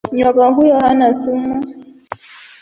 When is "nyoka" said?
0.15-0.45